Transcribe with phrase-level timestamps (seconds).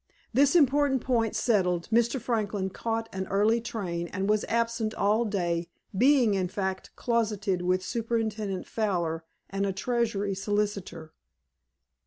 [0.33, 2.19] This important point settled, Mr.
[2.19, 7.85] Franklin caught an early train, and was absent all day, being, in fact, closeted with
[7.85, 11.13] Superintendent Fowler and a Treasury solicitor.